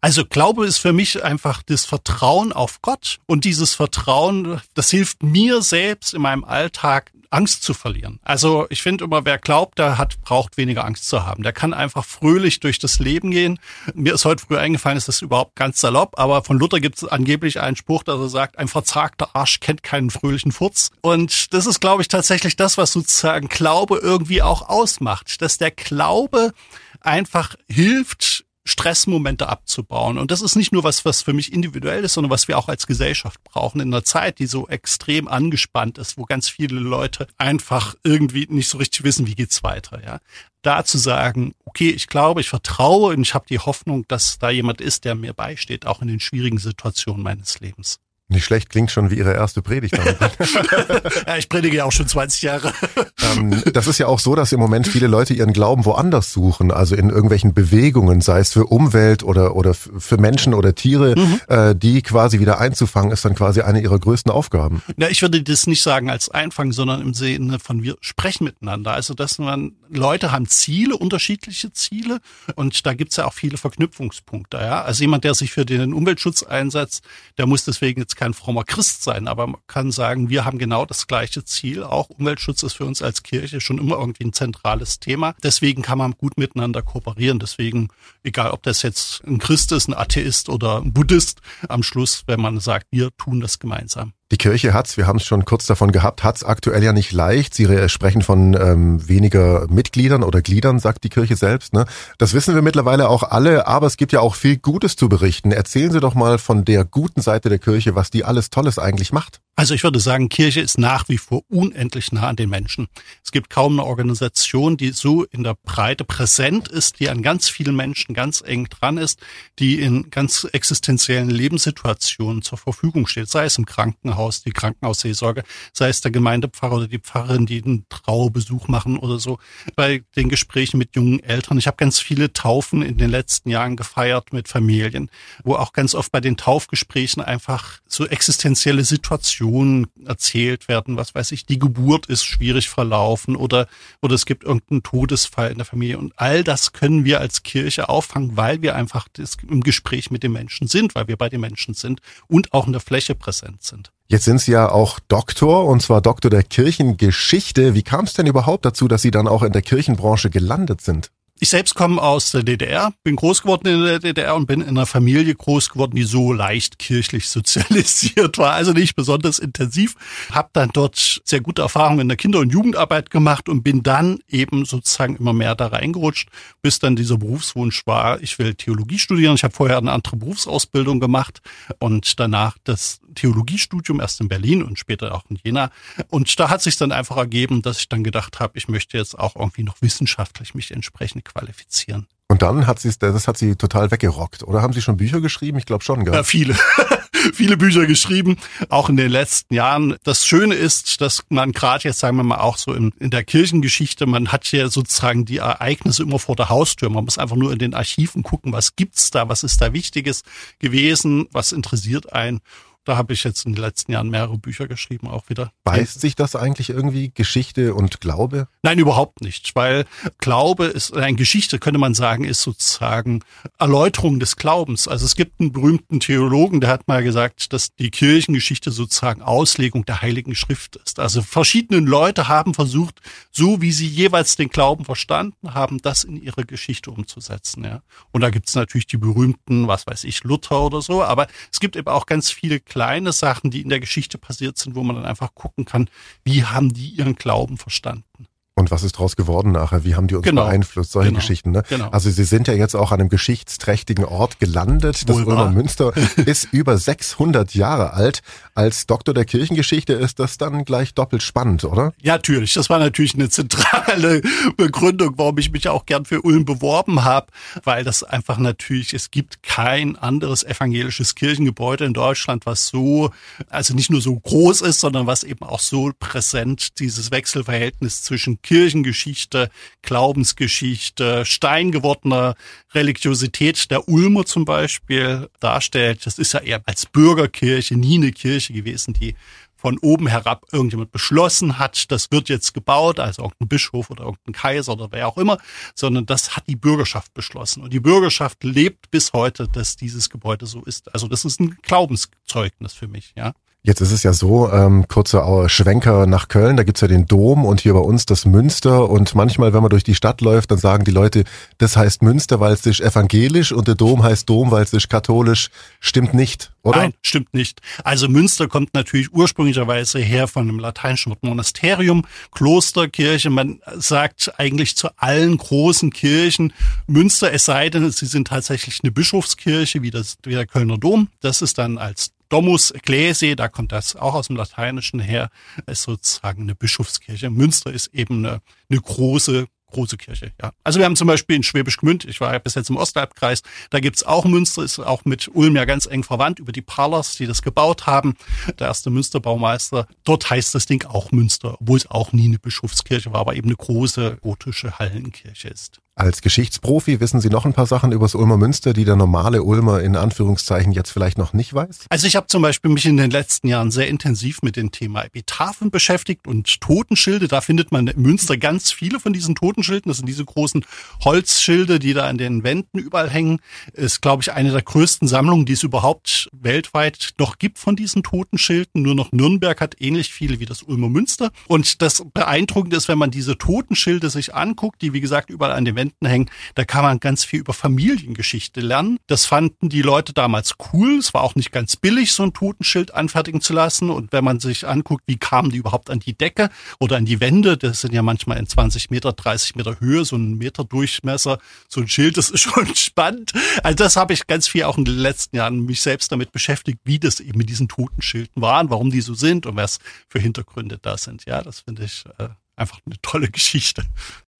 Also 0.00 0.24
Glaube 0.24 0.66
ist 0.66 0.78
für 0.78 0.92
mich 0.92 1.24
einfach 1.24 1.62
das 1.62 1.84
Vertrauen 1.84 2.52
auf 2.52 2.82
Gott 2.82 3.18
und 3.26 3.44
dieses 3.44 3.74
Vertrauen, 3.74 4.60
das 4.74 4.90
hilft 4.90 5.22
mir 5.22 5.62
selbst 5.62 6.14
in 6.14 6.22
meinem 6.22 6.44
Alltag 6.44 7.12
Angst 7.30 7.62
zu 7.62 7.74
verlieren. 7.74 8.20
Also 8.22 8.66
ich 8.70 8.82
finde 8.82 9.04
immer, 9.04 9.24
wer 9.24 9.38
glaubt, 9.38 9.78
der 9.78 9.98
hat, 9.98 10.20
braucht 10.22 10.56
weniger 10.56 10.84
Angst 10.84 11.08
zu 11.08 11.26
haben. 11.26 11.42
Der 11.42 11.52
kann 11.52 11.74
einfach 11.74 12.04
fröhlich 12.04 12.60
durch 12.60 12.78
das 12.78 12.98
Leben 12.98 13.30
gehen. 13.30 13.58
Mir 13.94 14.14
ist 14.14 14.24
heute 14.24 14.44
früh 14.44 14.56
eingefallen, 14.56 14.96
ist 14.96 15.08
das 15.08 15.22
überhaupt 15.22 15.56
ganz 15.56 15.80
salopp, 15.80 16.18
aber 16.18 16.42
von 16.42 16.58
Luther 16.58 16.80
gibt 16.80 16.96
es 16.96 17.04
angeblich 17.04 17.60
einen 17.60 17.76
Spruch, 17.76 18.02
dass 18.02 18.18
er 18.18 18.28
sagt, 18.28 18.58
ein 18.58 18.68
verzagter 18.68 19.30
Arsch 19.34 19.60
kennt 19.60 19.82
keinen 19.82 20.10
fröhlichen 20.10 20.52
Furz. 20.52 20.90
Und 21.02 21.52
das 21.52 21.66
ist, 21.66 21.80
glaube 21.80 22.02
ich, 22.02 22.08
tatsächlich 22.08 22.56
das, 22.56 22.78
was 22.78 22.92
sozusagen 22.92 23.48
Glaube 23.48 23.98
irgendwie 23.98 24.42
auch 24.42 24.68
ausmacht, 24.68 25.42
dass 25.42 25.58
der 25.58 25.70
Glaube 25.70 26.52
einfach 27.00 27.54
hilft, 27.68 28.44
Stressmomente 28.68 29.48
abzubauen. 29.48 30.18
Und 30.18 30.30
das 30.30 30.42
ist 30.42 30.56
nicht 30.56 30.72
nur 30.72 30.84
was, 30.84 31.04
was 31.04 31.22
für 31.22 31.32
mich 31.32 31.52
individuell 31.52 32.04
ist, 32.04 32.14
sondern 32.14 32.30
was 32.30 32.48
wir 32.48 32.58
auch 32.58 32.68
als 32.68 32.86
Gesellschaft 32.86 33.42
brauchen 33.44 33.80
in 33.80 33.92
einer 33.92 34.04
Zeit, 34.04 34.38
die 34.38 34.46
so 34.46 34.68
extrem 34.68 35.26
angespannt 35.26 35.98
ist, 35.98 36.18
wo 36.18 36.24
ganz 36.24 36.48
viele 36.48 36.78
Leute 36.78 37.26
einfach 37.38 37.94
irgendwie 38.04 38.46
nicht 38.50 38.68
so 38.68 38.78
richtig 38.78 39.04
wissen, 39.04 39.26
wie 39.26 39.34
geht's 39.34 39.62
weiter, 39.62 40.04
ja. 40.04 40.20
Da 40.62 40.84
zu 40.84 40.98
sagen, 40.98 41.54
okay, 41.64 41.90
ich 41.90 42.08
glaube, 42.08 42.40
ich 42.40 42.48
vertraue 42.48 43.14
und 43.14 43.22
ich 43.22 43.34
habe 43.34 43.46
die 43.48 43.60
Hoffnung, 43.60 44.06
dass 44.08 44.38
da 44.38 44.50
jemand 44.50 44.80
ist, 44.80 45.04
der 45.04 45.14
mir 45.14 45.32
beisteht, 45.32 45.86
auch 45.86 46.02
in 46.02 46.08
den 46.08 46.20
schwierigen 46.20 46.58
Situationen 46.58 47.22
meines 47.22 47.60
Lebens. 47.60 48.00
Nicht 48.30 48.44
schlecht, 48.44 48.68
klingt 48.68 48.90
schon 48.90 49.10
wie 49.10 49.14
Ihre 49.14 49.32
erste 49.32 49.62
Predigt. 49.62 49.98
ja, 51.26 51.36
ich 51.38 51.48
predige 51.48 51.78
ja 51.78 51.84
auch 51.84 51.92
schon 51.92 52.06
20 52.06 52.42
Jahre. 52.42 52.74
ähm, 53.22 53.62
das 53.72 53.86
ist 53.86 53.96
ja 53.96 54.06
auch 54.06 54.18
so, 54.18 54.34
dass 54.34 54.52
im 54.52 54.60
Moment 54.60 54.86
viele 54.86 55.06
Leute 55.06 55.32
ihren 55.32 55.54
Glauben 55.54 55.86
woanders 55.86 56.30
suchen, 56.30 56.70
also 56.70 56.94
in 56.94 57.08
irgendwelchen 57.08 57.54
Bewegungen, 57.54 58.20
sei 58.20 58.40
es 58.40 58.52
für 58.52 58.66
Umwelt 58.66 59.22
oder, 59.22 59.56
oder 59.56 59.72
für 59.72 60.18
Menschen 60.18 60.52
oder 60.52 60.74
Tiere, 60.74 61.14
mhm. 61.16 61.40
äh, 61.48 61.74
die 61.74 62.02
quasi 62.02 62.38
wieder 62.38 62.60
einzufangen, 62.60 63.12
ist 63.12 63.24
dann 63.24 63.34
quasi 63.34 63.62
eine 63.62 63.80
ihrer 63.80 63.98
größten 63.98 64.30
Aufgaben. 64.30 64.82
Ja, 64.98 65.08
ich 65.08 65.22
würde 65.22 65.42
das 65.42 65.66
nicht 65.66 65.82
sagen 65.82 66.10
als 66.10 66.28
Einfangen, 66.28 66.72
sondern 66.72 67.00
im 67.00 67.14
Sinne 67.14 67.58
von 67.58 67.82
wir 67.82 67.96
sprechen 68.02 68.44
miteinander. 68.44 68.92
Also, 68.92 69.14
dass 69.14 69.38
man, 69.38 69.72
Leute 69.90 70.32
haben 70.32 70.46
Ziele, 70.46 70.96
unterschiedliche 70.96 71.72
Ziele 71.72 72.20
und 72.56 72.86
da 72.86 72.94
gibt's 72.94 73.16
ja 73.16 73.26
auch 73.26 73.32
viele 73.32 73.56
Verknüpfungspunkte. 73.56 74.58
Ja? 74.58 74.82
Also 74.82 75.02
jemand, 75.02 75.24
der 75.24 75.34
sich 75.34 75.50
für 75.50 75.64
den 75.64 75.92
Umweltschutz 75.92 76.42
einsetzt, 76.42 77.04
der 77.36 77.46
muss 77.46 77.64
deswegen 77.64 78.00
jetzt 78.00 78.16
kein 78.16 78.34
frommer 78.34 78.64
Christ 78.64 79.02
sein, 79.02 79.28
aber 79.28 79.46
man 79.46 79.60
kann 79.66 79.90
sagen, 79.90 80.28
wir 80.28 80.44
haben 80.44 80.58
genau 80.58 80.86
das 80.86 81.06
gleiche 81.06 81.44
Ziel. 81.44 81.82
Auch 81.82 82.10
Umweltschutz 82.10 82.62
ist 82.62 82.74
für 82.74 82.84
uns 82.84 83.02
als 83.02 83.22
Kirche 83.22 83.60
schon 83.60 83.78
immer 83.78 83.98
irgendwie 83.98 84.24
ein 84.24 84.32
zentrales 84.32 85.00
Thema. 85.00 85.34
Deswegen 85.42 85.82
kann 85.82 85.98
man 85.98 86.12
gut 86.12 86.38
miteinander 86.38 86.82
kooperieren. 86.82 87.38
Deswegen, 87.38 87.88
egal 88.22 88.50
ob 88.50 88.62
das 88.62 88.82
jetzt 88.82 89.24
ein 89.24 89.38
Christ 89.38 89.72
ist, 89.72 89.88
ein 89.88 89.94
Atheist 89.94 90.48
oder 90.48 90.80
ein 90.80 90.92
Buddhist, 90.92 91.40
am 91.68 91.82
Schluss, 91.82 92.24
wenn 92.26 92.40
man 92.40 92.60
sagt, 92.60 92.86
wir 92.90 93.10
tun 93.16 93.40
das 93.40 93.58
gemeinsam. 93.58 94.12
Die 94.30 94.36
Kirche 94.36 94.74
hat's, 94.74 94.98
wir 94.98 95.06
haben 95.06 95.16
es 95.16 95.24
schon 95.24 95.46
kurz 95.46 95.64
davon 95.64 95.90
gehabt, 95.90 96.22
hat's 96.22 96.44
aktuell 96.44 96.84
ja 96.84 96.92
nicht 96.92 97.12
leicht. 97.12 97.54
Sie 97.54 97.88
sprechen 97.88 98.20
von 98.20 98.54
ähm, 98.60 99.08
weniger 99.08 99.66
Mitgliedern 99.70 100.22
oder 100.22 100.42
Gliedern, 100.42 100.78
sagt 100.80 101.04
die 101.04 101.08
Kirche 101.08 101.34
selbst. 101.34 101.72
Ne? 101.72 101.86
Das 102.18 102.34
wissen 102.34 102.54
wir 102.54 102.60
mittlerweile 102.60 103.08
auch 103.08 103.22
alle, 103.22 103.66
aber 103.66 103.86
es 103.86 103.96
gibt 103.96 104.12
ja 104.12 104.20
auch 104.20 104.34
viel 104.34 104.58
Gutes 104.58 104.96
zu 104.96 105.08
berichten. 105.08 105.50
Erzählen 105.50 105.90
Sie 105.90 106.00
doch 106.00 106.14
mal 106.14 106.36
von 106.36 106.66
der 106.66 106.84
guten 106.84 107.22
Seite 107.22 107.48
der 107.48 107.58
Kirche, 107.58 107.94
was 107.94 108.10
die 108.10 108.26
alles 108.26 108.50
Tolles 108.50 108.78
eigentlich 108.78 109.12
macht. 109.12 109.40
Also 109.58 109.74
ich 109.74 109.82
würde 109.82 109.98
sagen, 109.98 110.28
Kirche 110.28 110.60
ist 110.60 110.78
nach 110.78 111.08
wie 111.08 111.18
vor 111.18 111.42
unendlich 111.48 112.12
nah 112.12 112.28
an 112.28 112.36
den 112.36 112.48
Menschen. 112.48 112.86
Es 113.24 113.32
gibt 113.32 113.50
kaum 113.50 113.72
eine 113.72 113.88
Organisation, 113.88 114.76
die 114.76 114.90
so 114.90 115.24
in 115.24 115.42
der 115.42 115.56
Breite 115.64 116.04
präsent 116.04 116.68
ist, 116.68 117.00
die 117.00 117.10
an 117.10 117.22
ganz 117.22 117.48
vielen 117.48 117.74
Menschen 117.74 118.14
ganz 118.14 118.40
eng 118.40 118.68
dran 118.68 118.98
ist, 118.98 119.18
die 119.58 119.80
in 119.80 120.10
ganz 120.10 120.46
existenziellen 120.52 121.28
Lebenssituationen 121.28 122.42
zur 122.42 122.56
Verfügung 122.56 123.08
steht, 123.08 123.28
sei 123.30 123.46
es 123.46 123.58
im 123.58 123.66
Krankenhaus, 123.66 124.44
die 124.44 124.52
Krankenhausseelsorge, 124.52 125.42
sei 125.72 125.88
es 125.88 126.02
der 126.02 126.12
Gemeindepfarrer 126.12 126.76
oder 126.76 126.86
die 126.86 127.00
Pfarrerin, 127.00 127.46
die 127.46 127.60
einen 127.60 127.84
Trauerbesuch 127.88 128.68
machen 128.68 128.96
oder 128.96 129.18
so. 129.18 129.40
Bei 129.74 130.04
den 130.14 130.28
Gesprächen 130.28 130.78
mit 130.78 130.94
jungen 130.94 131.18
Eltern. 131.18 131.58
Ich 131.58 131.66
habe 131.66 131.78
ganz 131.78 131.98
viele 131.98 132.32
Taufen 132.32 132.82
in 132.82 132.96
den 132.96 133.10
letzten 133.10 133.50
Jahren 133.50 133.74
gefeiert 133.74 134.32
mit 134.32 134.46
Familien, 134.46 135.10
wo 135.42 135.56
auch 135.56 135.72
ganz 135.72 135.96
oft 135.96 136.12
bei 136.12 136.20
den 136.20 136.36
Taufgesprächen 136.36 137.24
einfach 137.24 137.80
so 137.88 138.06
existenzielle 138.06 138.84
Situationen 138.84 139.47
Situationen 139.48 139.86
erzählt 140.04 140.68
werden, 140.68 140.96
was 140.96 141.14
weiß 141.14 141.32
ich, 141.32 141.46
die 141.46 141.58
Geburt 141.58 142.06
ist 142.06 142.24
schwierig 142.24 142.68
verlaufen 142.68 143.34
oder, 143.34 143.66
oder 144.02 144.14
es 144.14 144.26
gibt 144.26 144.44
irgendeinen 144.44 144.82
Todesfall 144.82 145.50
in 145.50 145.58
der 145.58 145.64
Familie. 145.64 145.98
Und 145.98 146.12
all 146.16 146.44
das 146.44 146.72
können 146.72 147.04
wir 147.04 147.20
als 147.20 147.42
Kirche 147.42 147.88
auffangen, 147.88 148.36
weil 148.36 148.62
wir 148.62 148.74
einfach 148.74 149.08
im 149.48 149.62
Gespräch 149.62 150.10
mit 150.10 150.22
den 150.22 150.32
Menschen 150.32 150.68
sind, 150.68 150.94
weil 150.94 151.08
wir 151.08 151.16
bei 151.16 151.28
den 151.28 151.40
Menschen 151.40 151.74
sind 151.74 152.00
und 152.26 152.52
auch 152.52 152.66
in 152.66 152.72
der 152.72 152.80
Fläche 152.80 153.14
präsent 153.14 153.62
sind. 153.62 153.90
Jetzt 154.08 154.24
sind 154.24 154.40
Sie 154.40 154.52
ja 154.52 154.70
auch 154.70 155.00
Doktor, 155.00 155.66
und 155.66 155.82
zwar 155.82 156.00
Doktor 156.00 156.30
der 156.30 156.42
Kirchengeschichte. 156.42 157.74
Wie 157.74 157.82
kam 157.82 158.04
es 158.04 158.14
denn 158.14 158.26
überhaupt 158.26 158.64
dazu, 158.64 158.88
dass 158.88 159.02
Sie 159.02 159.10
dann 159.10 159.28
auch 159.28 159.42
in 159.42 159.52
der 159.52 159.62
Kirchenbranche 159.62 160.30
gelandet 160.30 160.80
sind? 160.80 161.10
Ich 161.40 161.50
selbst 161.50 161.76
komme 161.76 162.02
aus 162.02 162.32
der 162.32 162.42
DDR, 162.42 162.92
bin 163.04 163.14
groß 163.14 163.42
geworden 163.42 163.68
in 163.68 163.84
der 163.84 164.00
DDR 164.00 164.34
und 164.34 164.46
bin 164.46 164.60
in 164.60 164.70
einer 164.70 164.86
Familie 164.86 165.32
groß 165.32 165.70
geworden, 165.70 165.94
die 165.94 166.02
so 166.02 166.32
leicht 166.32 166.80
kirchlich 166.80 167.28
sozialisiert 167.28 168.38
war, 168.38 168.54
also 168.54 168.72
nicht 168.72 168.96
besonders 168.96 169.38
intensiv. 169.38 169.94
Hab 170.32 170.52
dann 170.52 170.70
dort 170.72 171.20
sehr 171.24 171.40
gute 171.40 171.62
Erfahrungen 171.62 172.00
in 172.00 172.08
der 172.08 172.16
Kinder- 172.16 172.40
und 172.40 172.52
Jugendarbeit 172.52 173.10
gemacht 173.10 173.48
und 173.48 173.62
bin 173.62 173.84
dann 173.84 174.18
eben 174.28 174.64
sozusagen 174.64 175.16
immer 175.16 175.32
mehr 175.32 175.54
da 175.54 175.68
reingerutscht, 175.68 176.28
bis 176.60 176.80
dann 176.80 176.96
dieser 176.96 177.18
Berufswunsch 177.18 177.86
war, 177.86 178.20
ich 178.20 178.38
will 178.40 178.54
Theologie 178.54 178.98
studieren. 178.98 179.36
Ich 179.36 179.44
habe 179.44 179.54
vorher 179.54 179.78
eine 179.78 179.92
andere 179.92 180.16
Berufsausbildung 180.16 180.98
gemacht 180.98 181.40
und 181.78 182.18
danach 182.18 182.56
das 182.64 183.00
Theologiestudium 183.18 184.00
erst 184.00 184.20
in 184.20 184.28
Berlin 184.28 184.62
und 184.62 184.78
später 184.78 185.14
auch 185.14 185.24
in 185.28 185.38
Jena. 185.42 185.70
Und 186.08 186.38
da 186.38 186.50
hat 186.50 186.62
sich 186.62 186.76
dann 186.76 186.92
einfach 186.92 187.16
ergeben, 187.16 187.62
dass 187.62 187.80
ich 187.80 187.88
dann 187.88 188.04
gedacht 188.04 188.40
habe, 188.40 188.56
ich 188.56 188.68
möchte 188.68 188.96
jetzt 188.96 189.18
auch 189.18 189.36
irgendwie 189.36 189.62
noch 189.62 189.76
wissenschaftlich 189.80 190.54
mich 190.54 190.70
entsprechend 190.70 191.24
qualifizieren. 191.24 192.06
Und 192.30 192.42
dann 192.42 192.66
hat 192.66 192.78
sie 192.78 192.92
das 192.98 193.26
hat 193.26 193.38
sie 193.38 193.56
total 193.56 193.90
weggerockt. 193.90 194.42
Oder 194.42 194.60
haben 194.60 194.74
Sie 194.74 194.82
schon 194.82 194.98
Bücher 194.98 195.22
geschrieben? 195.22 195.56
Ich 195.56 195.64
glaube 195.64 195.82
schon, 195.82 196.04
gell? 196.04 196.12
Ja, 196.12 196.22
viele. 196.22 196.54
viele 197.32 197.56
Bücher 197.56 197.86
geschrieben, 197.86 198.36
auch 198.68 198.88
in 198.88 198.96
den 198.96 199.10
letzten 199.10 199.54
Jahren. 199.54 199.96
Das 200.04 200.26
Schöne 200.26 200.54
ist, 200.54 201.00
dass 201.00 201.24
man 201.30 201.52
gerade 201.52 201.84
jetzt, 201.84 201.98
sagen 201.98 202.16
wir 202.16 202.24
mal, 202.24 202.38
auch 202.38 202.58
so 202.58 202.72
in, 202.74 202.92
in 202.98 203.10
der 203.10 203.24
Kirchengeschichte, 203.24 204.06
man 204.06 204.30
hat 204.30 204.50
ja 204.52 204.68
sozusagen 204.68 205.24
die 205.24 205.38
Ereignisse 205.38 206.02
immer 206.02 206.18
vor 206.18 206.36
der 206.36 206.48
Haustür. 206.48 206.90
Man 206.90 207.04
muss 207.04 207.18
einfach 207.18 207.36
nur 207.36 207.52
in 207.52 207.58
den 207.58 207.74
Archiven 207.74 208.22
gucken, 208.22 208.52
was 208.52 208.76
gibt's 208.76 209.10
da, 209.10 209.28
was 209.28 209.42
ist 209.42 209.60
da 209.60 209.72
Wichtiges 209.72 210.22
gewesen, 210.58 211.28
was 211.32 211.52
interessiert 211.52 212.12
einen. 212.12 212.40
Da 212.88 212.96
habe 212.96 213.12
ich 213.12 213.22
jetzt 213.22 213.44
in 213.44 213.52
den 213.52 213.60
letzten 213.60 213.92
Jahren 213.92 214.08
mehrere 214.08 214.38
Bücher 214.38 214.66
geschrieben, 214.66 215.08
auch 215.08 215.28
wieder. 215.28 215.52
Beißt 215.64 216.00
sich 216.00 216.14
das 216.14 216.34
eigentlich 216.34 216.70
irgendwie, 216.70 217.10
Geschichte 217.10 217.74
und 217.74 218.00
Glaube? 218.00 218.48
Nein, 218.62 218.78
überhaupt 218.78 219.20
nicht, 219.20 219.54
weil 219.54 219.84
Glaube 220.16 220.64
ist, 220.64 220.96
ein 220.96 221.16
Geschichte 221.16 221.58
könnte 221.58 221.78
man 221.78 221.92
sagen, 221.92 222.24
ist 222.24 222.40
sozusagen 222.40 223.20
Erläuterung 223.58 224.20
des 224.20 224.36
Glaubens. 224.36 224.88
Also 224.88 225.04
es 225.04 225.16
gibt 225.16 225.38
einen 225.38 225.52
berühmten 225.52 226.00
Theologen, 226.00 226.62
der 226.62 226.70
hat 226.70 226.88
mal 226.88 227.02
gesagt, 227.02 227.52
dass 227.52 227.74
die 227.74 227.90
Kirchengeschichte 227.90 228.70
sozusagen 228.70 229.20
Auslegung 229.20 229.84
der 229.84 230.00
Heiligen 230.00 230.34
Schrift 230.34 230.76
ist. 230.76 230.98
Also 230.98 231.20
verschiedene 231.20 231.80
Leute 231.80 232.26
haben 232.26 232.54
versucht, 232.54 233.02
so 233.30 233.60
wie 233.60 233.72
sie 233.72 233.86
jeweils 233.86 234.36
den 234.36 234.48
Glauben 234.48 234.86
verstanden 234.86 235.52
haben, 235.52 235.82
das 235.82 236.04
in 236.04 236.16
ihre 236.16 236.46
Geschichte 236.46 236.90
umzusetzen. 236.90 237.64
Ja. 237.64 237.82
Und 238.12 238.22
da 238.22 238.30
gibt 238.30 238.48
es 238.48 238.54
natürlich 238.54 238.86
die 238.86 238.96
berühmten, 238.96 239.68
was 239.68 239.86
weiß 239.86 240.04
ich, 240.04 240.24
Luther 240.24 240.62
oder 240.62 240.80
so, 240.80 241.04
aber 241.04 241.26
es 241.52 241.60
gibt 241.60 241.76
eben 241.76 241.88
auch 241.88 242.06
ganz 242.06 242.30
viele 242.30 242.60
kleine 242.78 243.10
Sachen, 243.10 243.50
die 243.50 243.62
in 243.62 243.70
der 243.70 243.80
Geschichte 243.80 244.18
passiert 244.18 244.56
sind, 244.56 244.76
wo 244.76 244.84
man 244.84 244.94
dann 244.94 245.04
einfach 245.04 245.34
gucken 245.34 245.64
kann, 245.64 245.90
wie 246.22 246.44
haben 246.44 246.72
die 246.72 246.90
ihren 246.90 247.16
Glauben 247.16 247.58
verstanden. 247.58 248.27
Und 248.58 248.72
was 248.72 248.82
ist 248.82 248.96
daraus 248.96 249.14
geworden 249.14 249.52
nachher? 249.52 249.84
Wie 249.84 249.94
haben 249.94 250.08
die 250.08 250.16
uns 250.16 250.24
genau. 250.24 250.46
beeinflusst? 250.46 250.90
Solche 250.90 251.10
genau. 251.10 251.20
Geschichten. 251.20 251.52
Ne? 251.52 251.62
Genau. 251.68 251.90
Also 251.90 252.10
Sie 252.10 252.24
sind 252.24 252.48
ja 252.48 252.54
jetzt 252.54 252.74
auch 252.74 252.90
an 252.90 253.00
einem 253.00 253.08
geschichtsträchtigen 253.08 254.04
Ort 254.04 254.40
gelandet. 254.40 255.08
Das 255.08 255.16
Ulmer 255.16 255.50
Münster 255.50 255.92
ist 256.16 256.48
über 256.50 256.76
600 256.76 257.54
Jahre 257.54 257.92
alt. 257.92 258.22
Als 258.56 258.86
Doktor 258.86 259.14
der 259.14 259.24
Kirchengeschichte 259.24 259.92
ist 259.92 260.18
das 260.18 260.38
dann 260.38 260.64
gleich 260.64 260.92
doppelt 260.92 261.22
spannend, 261.22 261.62
oder? 261.62 261.92
Ja, 262.02 262.14
natürlich. 262.14 262.54
Das 262.54 262.68
war 262.68 262.80
natürlich 262.80 263.14
eine 263.14 263.28
zentrale 263.28 264.22
Begründung, 264.56 265.14
warum 265.16 265.38
ich 265.38 265.52
mich 265.52 265.68
auch 265.68 265.86
gern 265.86 266.04
für 266.04 266.22
Ulm 266.22 266.44
beworben 266.44 267.04
habe, 267.04 267.28
weil 267.62 267.84
das 267.84 268.02
einfach 268.02 268.38
natürlich, 268.38 268.92
es 268.92 269.12
gibt 269.12 269.44
kein 269.44 269.94
anderes 269.94 270.42
evangelisches 270.42 271.14
Kirchengebäude 271.14 271.84
in 271.84 271.92
Deutschland, 271.92 272.44
was 272.44 272.66
so, 272.66 273.10
also 273.48 273.74
nicht 273.74 273.92
nur 273.92 274.00
so 274.00 274.18
groß 274.18 274.62
ist, 274.62 274.80
sondern 274.80 275.06
was 275.06 275.22
eben 275.22 275.44
auch 275.44 275.60
so 275.60 275.92
präsent 275.96 276.80
dieses 276.80 277.12
Wechselverhältnis 277.12 278.02
zwischen 278.02 278.42
Kirchengeschichte, 278.48 279.50
Glaubensgeschichte, 279.82 281.26
steingewordener 281.26 282.34
Religiosität 282.72 283.70
der 283.70 283.90
Ulmer 283.90 284.24
zum 284.24 284.46
Beispiel 284.46 285.28
darstellt. 285.38 286.06
Das 286.06 286.18
ist 286.18 286.32
ja 286.32 286.40
eher 286.40 286.62
als 286.64 286.86
Bürgerkirche 286.86 287.76
nie 287.76 287.96
eine 287.96 288.10
Kirche 288.10 288.54
gewesen, 288.54 288.94
die 288.94 289.16
von 289.54 289.76
oben 289.82 290.06
herab 290.06 290.46
irgendjemand 290.50 290.92
beschlossen 290.92 291.58
hat, 291.58 291.90
das 291.90 292.10
wird 292.10 292.30
jetzt 292.30 292.54
gebaut, 292.54 293.00
also 293.00 293.24
irgendein 293.24 293.48
Bischof 293.48 293.90
oder 293.90 294.04
irgendein 294.04 294.32
Kaiser 294.32 294.72
oder 294.72 294.88
wer 294.92 295.08
auch 295.08 295.18
immer, 295.18 295.36
sondern 295.74 296.06
das 296.06 296.34
hat 296.34 296.44
die 296.46 296.56
Bürgerschaft 296.56 297.12
beschlossen. 297.12 297.62
Und 297.62 297.74
die 297.74 297.80
Bürgerschaft 297.80 298.44
lebt 298.44 298.90
bis 298.90 299.12
heute, 299.12 299.46
dass 299.46 299.76
dieses 299.76 300.08
Gebäude 300.08 300.46
so 300.46 300.62
ist. 300.62 300.94
Also 300.94 301.06
das 301.06 301.26
ist 301.26 301.38
ein 301.38 301.58
Glaubenszeugnis 301.60 302.72
für 302.72 302.88
mich, 302.88 303.12
ja. 303.14 303.34
Jetzt 303.64 303.80
ist 303.80 303.90
es 303.90 304.02
ja 304.02 304.12
so, 304.12 304.50
ähm, 304.50 304.86
kurzer 304.88 305.48
Schwenker 305.48 306.06
nach 306.06 306.28
Köln, 306.28 306.56
da 306.56 306.62
gibt's 306.62 306.80
ja 306.80 306.88
den 306.88 307.06
Dom 307.06 307.44
und 307.44 307.60
hier 307.60 307.74
bei 307.74 307.80
uns 307.80 308.06
das 308.06 308.24
Münster. 308.24 308.88
Und 308.88 309.14
manchmal, 309.14 309.52
wenn 309.52 309.62
man 309.62 309.70
durch 309.70 309.84
die 309.84 309.96
Stadt 309.96 310.20
läuft, 310.20 310.52
dann 310.52 310.58
sagen 310.58 310.84
die 310.84 310.92
Leute, 310.92 311.24
das 311.58 311.76
heißt 311.76 312.02
Münster, 312.02 312.38
weil 312.40 312.52
es 312.52 312.62
sich 312.62 312.82
evangelisch 312.82 313.52
und 313.52 313.66
der 313.66 313.74
Dom 313.74 314.02
heißt 314.02 314.28
Dom, 314.28 314.52
weil 314.52 314.62
es 314.62 314.70
sich 314.70 314.88
katholisch. 314.88 315.50
Stimmt 315.80 316.14
nicht, 316.14 316.52
oder? 316.62 316.78
Nein, 316.78 316.94
stimmt 317.02 317.34
nicht. 317.34 317.60
Also 317.82 318.08
Münster 318.08 318.46
kommt 318.46 318.74
natürlich 318.74 319.12
ursprünglicherweise 319.12 319.98
her 319.98 320.28
von 320.28 320.48
einem 320.48 320.60
lateinischen 320.60 321.10
Wort 321.10 321.22
Monasterium, 321.24 322.06
Kloster, 322.30 322.88
Kirche. 322.88 323.28
Man 323.28 323.60
sagt 323.76 324.32
eigentlich 324.38 324.76
zu 324.76 324.88
allen 324.96 325.36
großen 325.36 325.90
Kirchen 325.90 326.52
Münster, 326.86 327.32
es 327.32 327.44
sei 327.44 327.68
denn, 327.70 327.90
sie 327.90 328.06
sind 328.06 328.28
tatsächlich 328.28 328.80
eine 328.82 328.92
Bischofskirche, 328.92 329.82
wie, 329.82 329.90
das, 329.90 330.16
wie 330.22 330.34
der 330.34 330.46
Kölner 330.46 330.78
Dom. 330.78 331.08
Das 331.20 331.42
ist 331.42 331.58
dann 331.58 331.76
als 331.76 332.12
Domus 332.28 332.70
Ecclesiae, 332.70 333.36
da 333.36 333.48
kommt 333.48 333.72
das 333.72 333.96
auch 333.96 334.14
aus 334.14 334.26
dem 334.26 334.36
Lateinischen 334.36 335.00
her, 335.00 335.30
ist 335.66 335.82
sozusagen 335.82 336.42
eine 336.42 336.54
Bischofskirche. 336.54 337.30
Münster 337.30 337.72
ist 337.72 337.88
eben 337.94 338.24
eine, 338.24 338.40
eine 338.70 338.80
große 338.80 339.46
große 339.70 339.96
Kirche, 339.96 340.32
ja. 340.40 340.52
Also 340.64 340.78
wir 340.78 340.86
haben 340.86 340.96
zum 340.96 341.08
Beispiel 341.08 341.36
in 341.36 341.42
Schwäbisch 341.42 341.76
Gmünd, 341.76 342.04
ich 342.04 342.20
war 342.20 342.32
ja 342.32 342.38
bis 342.38 342.54
jetzt 342.54 342.70
im 342.70 342.76
Ostalbkreis, 342.76 343.42
da 343.70 343.80
gibt's 343.80 344.02
auch 344.02 344.24
Münster, 344.24 344.62
ist 344.62 344.78
auch 344.78 345.04
mit 345.04 345.28
Ulm 345.34 345.56
ja 345.56 345.64
ganz 345.64 345.86
eng 345.86 346.04
verwandt 346.04 346.38
über 346.38 346.52
die 346.52 346.62
Parlers, 346.62 347.16
die 347.16 347.26
das 347.26 347.42
gebaut 347.42 347.86
haben. 347.86 348.14
Der 348.58 348.68
erste 348.68 348.90
Münsterbaumeister. 348.90 349.86
Dort 350.04 350.30
heißt 350.30 350.54
das 350.54 350.66
Ding 350.66 350.86
auch 350.86 351.12
Münster, 351.12 351.58
obwohl 351.60 351.76
es 351.76 351.90
auch 351.90 352.12
nie 352.12 352.26
eine 352.26 352.38
Bischofskirche 352.38 353.12
war, 353.12 353.20
aber 353.20 353.36
eben 353.36 353.48
eine 353.48 353.56
große 353.56 354.18
gotische 354.20 354.78
Hallenkirche 354.78 355.48
ist. 355.48 355.80
Als 355.98 356.22
Geschichtsprofi 356.22 357.00
wissen 357.00 357.20
Sie 357.20 357.28
noch 357.28 357.44
ein 357.44 357.54
paar 357.54 357.66
Sachen 357.66 357.90
über 357.90 358.04
das 358.04 358.14
Ulmer 358.14 358.36
Münster, 358.36 358.72
die 358.72 358.84
der 358.84 358.94
normale 358.94 359.42
Ulmer 359.42 359.80
in 359.80 359.96
Anführungszeichen 359.96 360.70
jetzt 360.70 360.92
vielleicht 360.92 361.18
noch 361.18 361.32
nicht 361.32 361.52
weiß? 361.52 361.86
Also 361.88 362.06
ich 362.06 362.14
habe 362.14 362.28
zum 362.28 362.40
Beispiel 362.40 362.70
mich 362.70 362.86
in 362.86 362.96
den 362.96 363.10
letzten 363.10 363.48
Jahren 363.48 363.72
sehr 363.72 363.88
intensiv 363.88 364.42
mit 364.42 364.54
dem 364.54 364.70
Thema 364.70 365.02
Epitaphen 365.02 365.72
beschäftigt 365.72 366.28
und 366.28 366.60
Totenschilde. 366.60 367.26
Da 367.26 367.40
findet 367.40 367.72
man 367.72 367.88
in 367.88 368.00
Münster 368.00 368.36
ganz 368.36 368.70
viele 368.70 369.00
von 369.00 369.12
diesen 369.12 369.34
Totenschilden. 369.34 369.90
Das 369.90 369.96
sind 369.96 370.06
diese 370.06 370.24
großen 370.24 370.64
Holzschilde, 371.02 371.80
die 371.80 371.94
da 371.94 372.06
an 372.06 372.16
den 372.16 372.44
Wänden 372.44 372.78
überall 372.78 373.10
hängen. 373.10 373.40
Ist, 373.72 374.00
glaube 374.00 374.22
ich, 374.22 374.32
eine 374.32 374.52
der 374.52 374.62
größten 374.62 375.08
Sammlungen, 375.08 375.46
die 375.46 375.54
es 375.54 375.64
überhaupt 375.64 376.30
weltweit 376.30 377.14
noch 377.18 377.38
gibt 377.38 377.58
von 377.58 377.74
diesen 377.74 378.04
Totenschilden. 378.04 378.82
Nur 378.82 378.94
noch 378.94 379.10
Nürnberg 379.10 379.60
hat 379.60 379.74
ähnlich 379.80 380.12
viele 380.12 380.38
wie 380.38 380.46
das 380.46 380.62
Ulmer 380.62 380.90
Münster. 380.90 381.32
Und 381.48 381.82
das 381.82 382.04
Beeindruckende 382.14 382.76
ist, 382.76 382.86
wenn 382.86 382.98
man 382.98 383.10
diese 383.10 383.36
Totenschilde 383.36 384.10
sich 384.10 384.32
anguckt, 384.36 384.80
die 384.80 384.92
wie 384.92 385.00
gesagt 385.00 385.28
überall 385.28 385.50
an 385.50 385.64
den 385.64 385.74
Wänden 385.74 385.87
Wänden 385.88 386.06
hängen. 386.06 386.30
Da 386.54 386.64
kann 386.64 386.82
man 386.82 387.00
ganz 387.00 387.24
viel 387.24 387.40
über 387.40 387.52
Familiengeschichte 387.52 388.60
lernen. 388.60 388.98
Das 389.06 389.24
fanden 389.24 389.68
die 389.68 389.82
Leute 389.82 390.12
damals 390.12 390.54
cool. 390.72 390.98
Es 390.98 391.14
war 391.14 391.22
auch 391.22 391.34
nicht 391.34 391.52
ganz 391.52 391.76
billig, 391.76 392.12
so 392.12 392.22
ein 392.22 392.32
Totenschild 392.32 392.94
anfertigen 392.94 393.40
zu 393.40 393.52
lassen. 393.52 393.90
Und 393.90 394.12
wenn 394.12 394.24
man 394.24 394.40
sich 394.40 394.66
anguckt, 394.66 395.04
wie 395.06 395.16
kamen 395.16 395.50
die 395.50 395.58
überhaupt 395.58 395.90
an 395.90 396.00
die 396.00 396.16
Decke 396.16 396.50
oder 396.78 396.96
an 396.96 397.06
die 397.06 397.20
Wände, 397.20 397.56
das 397.56 397.80
sind 397.80 397.94
ja 397.94 398.02
manchmal 398.02 398.38
in 398.38 398.46
20 398.46 398.90
Meter, 398.90 399.12
30 399.12 399.56
Meter 399.56 399.80
Höhe, 399.80 400.04
so 400.04 400.16
ein 400.16 400.36
Meter 400.36 400.64
Durchmesser, 400.64 401.38
so 401.68 401.80
ein 401.80 401.88
Schild, 401.88 402.16
das 402.16 402.30
ist 402.30 402.40
schon 402.42 402.74
spannend. 402.74 403.32
Also 403.62 403.76
das 403.76 403.96
habe 403.96 404.12
ich 404.12 404.26
ganz 404.26 404.48
viel 404.48 404.64
auch 404.64 404.78
in 404.78 404.84
den 404.84 404.98
letzten 404.98 405.36
Jahren 405.36 405.64
mich 405.64 405.80
selbst 405.80 406.12
damit 406.12 406.32
beschäftigt, 406.32 406.80
wie 406.84 406.98
das 406.98 407.20
eben 407.20 407.38
mit 407.38 407.48
diesen 407.48 407.68
Totenschilden 407.68 408.42
waren, 408.42 408.70
warum 408.70 408.90
die 408.90 409.00
so 409.00 409.14
sind 409.14 409.46
und 409.46 409.56
was 409.56 409.78
für 410.08 410.18
Hintergründe 410.18 410.78
da 410.80 410.98
sind. 410.98 411.24
Ja, 411.26 411.42
das 411.42 411.60
finde 411.60 411.84
ich 411.84 412.04
äh, 412.18 412.28
einfach 412.56 412.80
eine 412.84 413.00
tolle 413.00 413.28
Geschichte. 413.28 413.84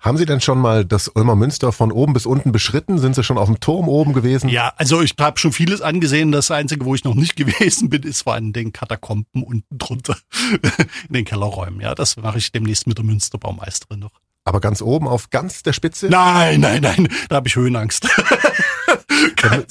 Haben 0.00 0.17
Sie 0.17 0.26
denn 0.26 0.40
schon 0.40 0.61
mal 0.61 0.85
das 0.85 1.09
Ulmer 1.09 1.35
Münster 1.35 1.73
von 1.73 1.90
oben 1.90 2.12
bis 2.12 2.25
unten 2.25 2.52
beschritten? 2.52 2.99
Sind 2.99 3.17
Sie 3.17 3.25
schon 3.25 3.37
auf 3.37 3.47
dem 3.47 3.59
Turm 3.59 3.88
oben 3.88 4.12
gewesen? 4.12 4.49
Ja, 4.49 4.73
also 4.76 5.02
ich 5.02 5.14
habe 5.19 5.40
schon 5.40 5.52
vieles 5.52 5.83
angesehen. 5.83 6.31
Das 6.31 6.52
Einzige, 6.52 6.85
wo 6.85 6.95
ich 6.95 7.02
noch 7.02 7.17
nicht 7.17 7.35
gewesen 7.37 7.88
bin, 7.88 8.05
ist 8.05 8.25
war 8.25 8.38
in 8.38 8.52
den 8.52 8.73
Katakomben 8.73 9.43
unten 9.43 9.76
drunter, 9.76 10.17
in 11.09 11.14
den 11.14 11.25
Kellerräumen. 11.25 11.81
Ja, 11.81 11.97
das 11.97 12.17
mache 12.17 12.38
ich 12.38 12.52
demnächst 12.52 12.87
mit 12.87 12.99
der 12.99 13.05
Münsterbaumeisterin 13.05 13.99
noch. 13.99 14.12
Aber 14.45 14.61
ganz 14.61 14.81
oben 14.81 15.09
auf 15.09 15.31
ganz 15.31 15.62
der 15.64 15.73
Spitze? 15.73 16.09
Nein, 16.09 16.61
nein, 16.61 16.81
nein, 16.81 17.09
da 17.28 17.37
habe 17.37 17.49
ich 17.49 17.57
Höhenangst. 17.57 18.09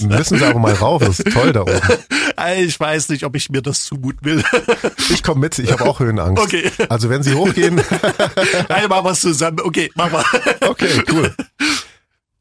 Müssen 0.08 0.38
Sie 0.38 0.46
aber 0.46 0.60
mal 0.60 0.74
rauf, 0.74 1.04
das 1.04 1.20
ist 1.20 1.34
toll 1.34 1.54
da 1.54 1.62
oben. 1.62 1.74
Ich 2.60 2.80
weiß 2.80 3.10
nicht, 3.10 3.24
ob 3.24 3.36
ich 3.36 3.50
mir 3.50 3.64
das 3.64 3.84
zumuten 3.84 4.24
will. 4.24 4.44
Ich 5.10 5.24
komme 5.24 5.42
mit, 5.42 5.58
ich 5.58 5.72
habe 5.72 5.86
auch 5.86 6.00
Höhenangst. 6.00 6.42
Okay. 6.42 6.70
Also 6.90 7.10
wenn 7.10 7.24
Sie 7.24 7.34
hochgehen. 7.34 7.78
Wir 8.70 9.12
es 9.12 9.20
zusammen. 9.22 9.60
Okay, 9.62 9.90
machen 9.96 10.14
wir. 10.14 10.70
Okay, 10.70 11.02
cool. 11.12 11.34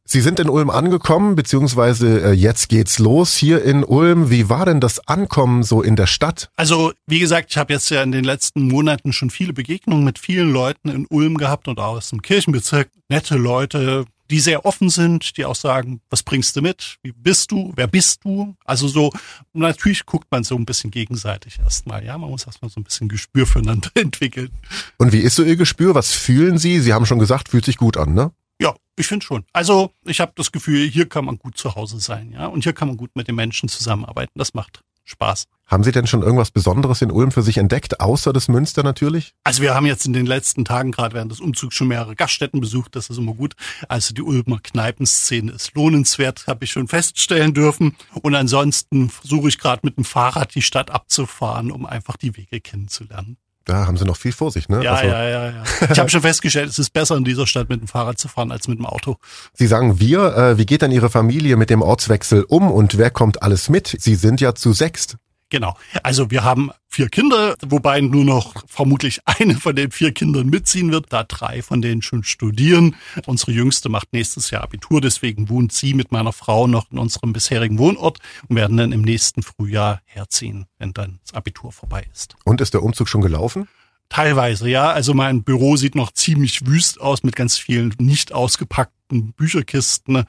Sie 0.09 0.21
sind 0.21 0.39
in 0.39 0.49
Ulm 0.49 0.71
angekommen, 0.71 1.35
beziehungsweise 1.35 2.31
äh, 2.31 2.33
jetzt 2.33 2.69
geht's 2.69 3.01
los 3.01 3.35
hier 3.35 3.65
in 3.65 3.83
Ulm. 3.83 4.31
Wie 4.31 4.49
war 4.49 4.65
denn 4.65 4.81
das 4.81 5.09
Ankommen 5.09 5.65
so 5.65 5.83
in 5.83 5.97
der 5.97 6.07
Stadt? 6.07 6.49
Also, 6.55 6.93
wie 7.09 7.19
gesagt, 7.19 7.51
ich 7.51 7.57
habe 7.57 7.73
jetzt 7.73 7.91
ja 7.91 8.05
in 8.05 8.13
den 8.13 8.23
letzten 8.23 8.69
Monaten 8.69 9.13
schon 9.13 9.31
viele 9.31 9.53
Begegnungen 9.53 10.05
mit 10.05 10.21
vielen 10.21 10.53
Leuten 10.53 10.91
in 10.91 11.07
Ulm 11.11 11.37
gehabt 11.37 11.67
und 11.67 11.81
auch 11.81 11.97
aus 11.97 12.11
dem 12.11 12.23
Kirchenbezirk. 12.23 12.89
Nette 13.09 13.37
Leute, 13.37 14.05
die 14.31 14.41
sehr 14.41 14.65
offen 14.65 14.91
sind, 14.91 15.37
die 15.37 15.45
auch 15.45 15.55
sagen, 15.55 16.01
was 16.11 16.23
bringst 16.23 16.57
du 16.57 16.63
mit? 16.63 16.99
Wie 17.03 17.13
bist 17.13 17.51
du? 17.51 17.73
Wer 17.77 17.87
bist 17.87 18.25
du? 18.25 18.57
Also 18.65 18.89
so, 18.89 19.13
natürlich 19.53 20.07
guckt 20.07 20.27
man 20.31 20.45
so 20.45 20.57
ein 20.57 20.67
bisschen 20.67 20.91
gegenseitig 20.91 21.59
erstmal. 21.59 22.05
Ja, 22.05 22.19
man 22.19 22.31
muss 22.31 22.47
erstmal 22.47 22.71
so 22.71 22.81
ein 22.81 22.85
bisschen 22.85 23.09
Gespür 23.09 23.47
füreinander 23.47 23.91
entwickeln. 23.95 24.51
Und 24.99 25.13
wie 25.13 25.21
ist 25.21 25.37
so 25.37 25.43
Ihr 25.43 25.57
Gespür? 25.57 25.95
Was 25.95 26.13
fühlen 26.13 26.59
Sie? 26.59 26.81
Sie 26.81 26.93
haben 26.93 27.07
schon 27.07 27.19
gesagt, 27.19 27.49
fühlt 27.49 27.65
sich 27.65 27.77
gut 27.77 27.97
an, 27.97 28.15
ne? 28.15 28.33
Ja, 28.61 28.75
ich 28.97 29.07
finde 29.07 29.25
schon. 29.25 29.45
Also 29.53 29.93
ich 30.05 30.21
habe 30.21 30.33
das 30.35 30.51
Gefühl, 30.51 30.89
hier 30.89 31.09
kann 31.09 31.27
man 31.27 31.39
gut 31.39 31.59
zu 31.59 31.75
Hause 31.75 32.01
sein, 32.01 32.33
ja, 32.33 32.47
und 32.47 32.65
hier 32.65 32.73
kann 32.73 32.89
man 32.89 32.97
gut 32.97 33.11
mit 33.15 33.29
den 33.29 33.35
Menschen 33.35 33.69
zusammenarbeiten. 33.69 34.33
Das 34.39 34.55
macht 34.55 34.81
Spaß. 35.07 35.47
Haben 35.67 35.83
Sie 35.83 35.91
denn 35.91 36.07
schon 36.07 36.23
irgendwas 36.23 36.53
Besonderes 36.53 37.03
in 37.03 37.11
Ulm 37.11 37.33
für 37.33 37.43
sich 37.43 37.59
entdeckt, 37.59 38.01
außer 38.01 38.33
das 38.33 38.47
Münster 38.47 38.83
natürlich? 38.85 39.33
Also 39.43 39.63
wir 39.63 39.75
haben 39.75 39.87
jetzt 39.87 40.07
in 40.07 40.13
den 40.13 40.27
letzten 40.27 40.65
Tagen 40.65 40.93
gerade 40.93 41.15
während 41.15 41.33
des 41.33 41.41
Umzugs 41.41 41.75
schon 41.75 41.89
mehrere 41.89 42.15
Gaststätten 42.15 42.61
besucht, 42.61 42.95
das 42.95 43.11
ist 43.11 43.19
immer 43.19 43.35
gut. 43.35 43.55
Also 43.89 44.15
die 44.15 44.23
Ulmer 44.23 44.61
Kneipenszene 44.63 45.51
ist 45.53 45.75
lohnenswert, 45.75 46.47
habe 46.47 46.65
ich 46.65 46.71
schon 46.71 46.87
feststellen 46.87 47.53
dürfen. 47.53 47.97
Und 48.23 48.35
ansonsten 48.35 49.11
versuche 49.11 49.49
ich 49.49 49.59
gerade 49.59 49.81
mit 49.83 49.97
dem 49.97 50.05
Fahrrad 50.05 50.55
die 50.55 50.63
Stadt 50.63 50.91
abzufahren, 50.91 51.73
um 51.73 51.85
einfach 51.87 52.17
die 52.17 52.37
Wege 52.37 52.61
kennenzulernen. 52.61 53.37
Da 53.67 53.85
haben 53.89 53.97
Sie 53.97 54.05
noch 54.05 54.17
viel 54.17 54.31
vor 54.31 54.53
sich, 54.53 54.69
ne? 54.69 54.83
Ja, 54.83 54.93
also, 54.93 55.09
ja, 55.09 55.29
ja, 55.29 55.51
ja. 55.51 55.63
Ich 55.91 55.99
habe 55.99 56.09
schon 56.09 56.23
festgestellt, 56.23 56.71
es 56.71 56.79
ist 56.79 56.93
besser 56.93 57.17
in 57.17 57.25
dieser 57.25 57.49
Stadt 57.49 57.69
mit 57.69 57.81
dem 57.81 57.89
Fahrrad 57.89 58.17
zu 58.17 58.29
fahren 58.29 58.53
als 58.53 58.69
mit 58.69 58.79
dem 58.79 58.87
Auto. 58.87 59.17
Sie 59.55 59.67
sagen 59.67 59.99
wir, 59.99 60.37
äh, 60.37 60.57
wie 60.57 60.67
geht 60.67 60.83
denn 60.83 60.93
Ihre 60.93 61.11
Familie 61.11 61.57
mit 61.57 61.69
dem 61.69 61.83
Ortswechsel 61.83 62.45
um 62.45 62.71
und 62.71 62.97
wer 62.97 63.11
kommt 63.11 63.43
alles 63.43 63.69
mit? 63.69 63.97
Sie 63.99 64.15
sind 64.15 64.41
ja 64.41 64.55
zu 64.55 64.73
sechst. 64.73 65.17
Genau. 65.49 65.77
Also 66.03 66.31
wir 66.31 66.43
haben 66.43 66.71
vier 66.89 67.09
Kinder, 67.09 67.55
wobei 67.65 68.01
nur 68.01 68.25
noch 68.25 68.65
vermutlich 68.67 69.21
eine 69.27 69.55
von 69.55 69.77
den 69.77 69.93
vier 69.93 70.13
Kindern 70.13 70.49
mitziehen 70.49 70.91
wird, 70.91 71.13
da 71.13 71.23
drei 71.23 71.63
von 71.63 71.81
denen 71.83 72.03
schon 72.03 72.25
studieren. 72.25 72.97
Unsere 73.27 73.53
Jüngste 73.53 73.89
macht 73.89 74.13
nächstes 74.13 74.51
Jahr 74.51 74.65
Abitur, 74.65 75.01
deswegen 75.01 75.49
wohnt 75.49 75.73
sie 75.73 75.95
mit 75.95 76.11
meiner 76.11 76.33
Frau 76.33 76.67
noch 76.67 76.91
in 76.91 76.99
unserem 76.99 77.33
bisherigen 77.33 77.79
Wohnort 77.79 78.19
und 78.49 78.57
werden 78.57 78.77
dann 78.77 78.93
im 78.93 79.03
nächsten 79.03 79.43
Frühjahr 79.43 80.01
herziehen, 80.05 80.67
wenn 80.79 80.93
dann 80.93 81.21
das 81.23 81.35
Abitur 81.35 81.71
vorbei 81.71 82.07
ist. 82.13 82.35
Und 82.45 82.61
ist 82.61 82.75
der 82.75 82.83
Umzug 82.83 83.09
schon 83.09 83.21
gelaufen? 83.21 83.69
Teilweise, 84.09 84.69
ja. 84.69 84.91
Also 84.91 85.15
mein 85.15 85.43
Büro 85.43 85.77
sieht 85.77 85.95
noch 85.95 86.13
ziemlich 86.13 86.67
wüst 86.67 87.01
aus 87.01 87.23
mit 87.23 87.37
ganz 87.37 87.57
vielen 87.57 87.95
nicht 87.99 88.33
ausgepackten 88.33 89.33
Bücherkisten. 89.33 90.25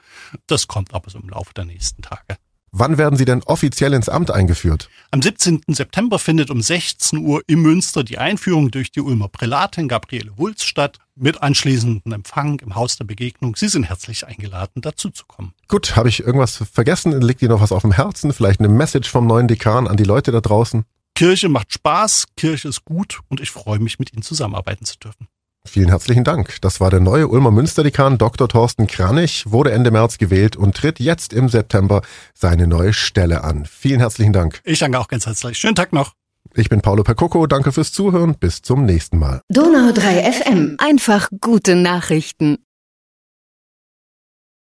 Das 0.46 0.66
kommt 0.66 0.94
aber 0.94 1.10
so 1.10 1.18
im 1.18 1.28
Laufe 1.28 1.54
der 1.54 1.64
nächsten 1.64 2.02
Tage. 2.02 2.38
Wann 2.70 2.98
werden 2.98 3.16
Sie 3.16 3.24
denn 3.24 3.42
offiziell 3.44 3.94
ins 3.94 4.08
Amt 4.08 4.30
eingeführt? 4.30 4.90
Am 5.10 5.22
17. 5.22 5.62
September 5.68 6.18
findet 6.18 6.50
um 6.50 6.60
16 6.60 7.18
Uhr 7.18 7.42
im 7.46 7.62
Münster 7.62 8.04
die 8.04 8.18
Einführung 8.18 8.70
durch 8.70 8.90
die 8.90 9.00
Ulmer 9.00 9.28
Prälatin 9.28 9.88
Gabriele 9.88 10.32
Wulz 10.36 10.64
statt, 10.64 10.98
mit 11.14 11.42
anschließendem 11.42 12.12
Empfang 12.12 12.60
im 12.60 12.74
Haus 12.74 12.96
der 12.96 13.04
Begegnung. 13.04 13.56
Sie 13.56 13.68
sind 13.68 13.84
herzlich 13.84 14.26
eingeladen, 14.26 14.82
dazu 14.82 15.10
zu 15.10 15.24
kommen. 15.26 15.52
Gut, 15.66 15.96
habe 15.96 16.08
ich 16.08 16.20
irgendwas 16.20 16.62
vergessen? 16.72 17.20
Liegt 17.20 17.42
Ihnen 17.42 17.50
noch 17.50 17.60
was 17.60 17.72
auf 17.72 17.82
dem 17.82 17.92
Herzen? 17.92 18.32
Vielleicht 18.32 18.60
eine 18.60 18.68
Message 18.68 19.08
vom 19.10 19.26
neuen 19.26 19.48
Dekan 19.48 19.88
an 19.88 19.96
die 19.96 20.04
Leute 20.04 20.30
da 20.30 20.40
draußen? 20.40 20.84
Kirche 21.14 21.48
macht 21.48 21.72
Spaß, 21.72 22.26
Kirche 22.36 22.68
ist 22.68 22.84
gut 22.84 23.20
und 23.28 23.40
ich 23.40 23.50
freue 23.50 23.80
mich, 23.80 23.98
mit 23.98 24.12
Ihnen 24.12 24.22
zusammenarbeiten 24.22 24.84
zu 24.84 24.98
dürfen. 24.98 25.26
Vielen 25.68 25.88
herzlichen 25.88 26.24
Dank. 26.24 26.56
Das 26.62 26.80
war 26.80 26.90
der 26.90 27.00
neue 27.00 27.28
Ulmer 27.28 27.50
Münsterdekan 27.50 28.18
Dr. 28.18 28.48
Thorsten 28.48 28.86
Kranich, 28.86 29.44
wurde 29.46 29.70
Ende 29.72 29.90
März 29.90 30.18
gewählt 30.18 30.56
und 30.56 30.76
tritt 30.76 30.98
jetzt 30.98 31.32
im 31.32 31.48
September 31.48 32.02
seine 32.34 32.66
neue 32.66 32.92
Stelle 32.92 33.44
an. 33.44 33.66
Vielen 33.66 34.00
herzlichen 34.00 34.32
Dank. 34.32 34.60
Ich 34.64 34.78
danke 34.78 34.98
auch 34.98 35.08
ganz 35.08 35.26
herzlich. 35.26 35.58
Schönen 35.58 35.74
Tag 35.74 35.92
noch. 35.92 36.14
Ich 36.54 36.68
bin 36.68 36.80
Paolo 36.80 37.02
Percoco, 37.02 37.46
danke 37.46 37.72
fürs 37.72 37.92
Zuhören, 37.92 38.34
bis 38.34 38.62
zum 38.62 38.84
nächsten 38.84 39.18
Mal. 39.18 39.42
Donau 39.48 39.92
3 39.92 40.32
FM, 40.32 40.76
einfach 40.78 41.28
gute 41.40 41.76
Nachrichten. 41.76 42.58